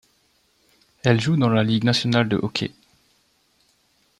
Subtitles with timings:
[1.03, 2.71] Elle joue dans la Ligue nationale de hockey.